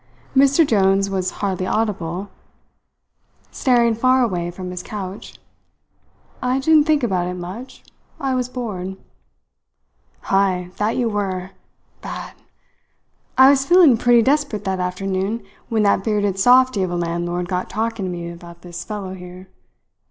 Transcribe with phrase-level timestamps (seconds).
[0.35, 0.65] Mr.
[0.65, 2.31] Jones was hardly audible,
[3.51, 5.37] staring far away from his couch.
[6.41, 7.83] "I didn't think about it much.
[8.19, 8.97] I was bored."
[10.23, 11.51] "Ay, that you were
[12.01, 12.33] bad.
[13.37, 17.69] I was feeling pretty desperate that afternoon, when that bearded softy of a landlord got
[17.69, 19.49] talking to me about this fellow here.